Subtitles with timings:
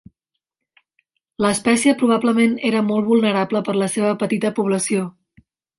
[1.45, 5.09] L'espècie probablement era molt vulnerable per la seva petita població.